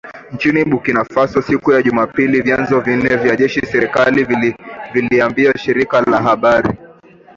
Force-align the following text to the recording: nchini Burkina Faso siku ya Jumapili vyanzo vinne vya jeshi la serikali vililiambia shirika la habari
nchini 0.33 0.65
Burkina 0.65 1.05
Faso 1.05 1.41
siku 1.41 1.71
ya 1.71 1.81
Jumapili 1.83 2.41
vyanzo 2.41 2.79
vinne 2.79 3.15
vya 3.15 3.35
jeshi 3.35 3.61
la 3.61 3.67
serikali 3.67 4.23
vililiambia 4.93 5.53
shirika 5.57 6.01
la 6.01 6.21
habari 6.21 6.77